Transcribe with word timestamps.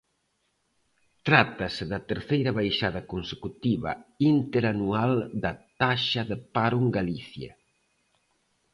Trátase 1.27 1.83
da 1.91 1.99
terceira 2.09 2.51
baixada 2.59 3.01
consecutiva 3.13 3.91
interanual 4.35 5.13
da 5.43 5.51
taxa 5.81 6.21
de 6.29 6.37
paro 6.55 6.77
en 6.83 6.87
Galicia. 6.97 7.51